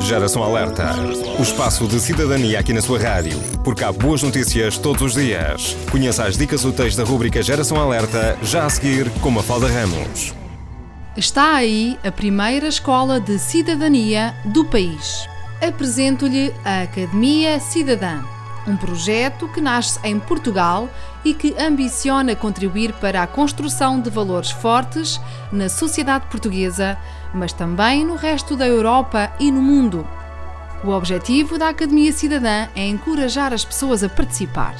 [0.00, 0.94] Geração Alerta.
[1.38, 3.38] O espaço de cidadania aqui na sua rádio.
[3.64, 5.76] Porque há boas notícias todos os dias.
[5.90, 10.34] Conheça as dicas úteis da rubrica Geração Alerta, já a seguir com Mafalda Ramos.
[11.16, 15.26] Está aí a primeira escola de cidadania do país.
[15.66, 18.22] Apresento-lhe a Academia Cidadã,
[18.66, 20.88] um projeto que nasce em Portugal
[21.24, 25.20] e que ambiciona contribuir para a construção de valores fortes
[25.52, 26.98] na sociedade portuguesa,
[27.32, 30.06] mas também no resto da Europa e no mundo.
[30.84, 34.74] O objetivo da Academia Cidadã é encorajar as pessoas a participar,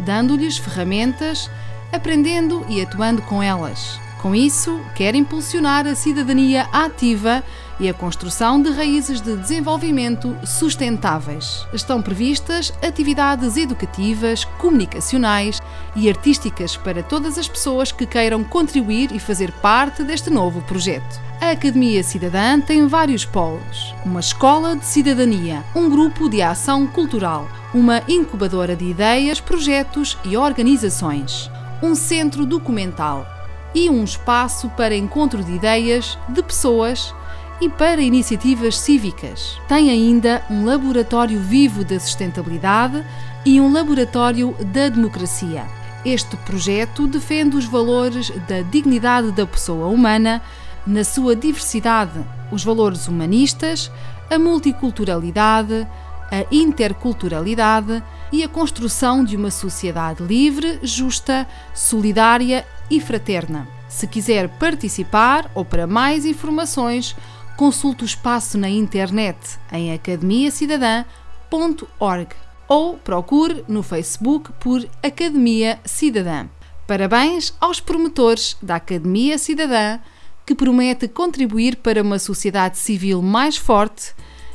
[0.00, 1.50] dando-lhes ferramentas,
[1.92, 4.00] aprendendo e atuando com elas.
[4.22, 7.42] Com isso, quer impulsionar a cidadania ativa
[7.80, 11.66] e a construção de raízes de desenvolvimento sustentáveis.
[11.72, 15.60] Estão previstas atividades educativas, comunicacionais
[15.96, 21.20] e artísticas para todas as pessoas que queiram contribuir e fazer parte deste novo projeto.
[21.40, 27.48] A Academia Cidadã tem vários polos: uma escola de cidadania, um grupo de ação cultural,
[27.74, 31.50] uma incubadora de ideias, projetos e organizações,
[31.82, 33.26] um centro documental
[33.74, 37.14] e um espaço para encontro de ideias, de pessoas
[37.60, 39.58] e para iniciativas cívicas.
[39.68, 43.04] Tem ainda um laboratório vivo da sustentabilidade
[43.44, 45.64] e um laboratório da democracia.
[46.04, 50.42] Este projeto defende os valores da dignidade da pessoa humana
[50.84, 52.18] na sua diversidade,
[52.50, 53.90] os valores humanistas,
[54.28, 55.86] a multiculturalidade,
[56.30, 58.02] a interculturalidade
[58.32, 63.68] e a construção de uma sociedade livre, justa, solidária e fraterna.
[63.88, 67.14] Se quiser participar ou para mais informações,
[67.56, 72.28] consulte o espaço na internet em academiacidadã.org
[72.66, 76.46] ou procure no Facebook por Academia Cidadã.
[76.86, 79.98] Parabéns aos promotores da Academia Cidadã,
[80.46, 84.14] que promete contribuir para uma sociedade civil mais forte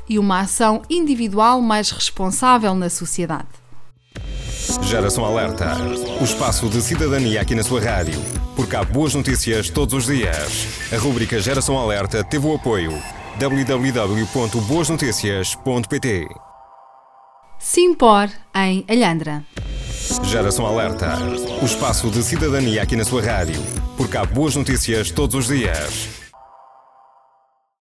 [0.09, 3.56] e uma ação individual mais responsável na sociedade.
[4.81, 5.75] Geração Alerta.
[6.19, 8.19] O espaço de cidadania aqui na sua rádio.
[8.55, 10.67] Porque há boas notícias todos os dias.
[10.91, 12.91] A rubrica Geração Alerta teve o apoio
[13.39, 16.27] www.boasnoticias.pt
[17.59, 19.43] Simpor em Alhandra.
[20.23, 21.17] Geração Alerta.
[21.61, 23.61] O espaço de cidadania aqui na sua rádio.
[23.97, 26.26] Porque há boas notícias todos os dias.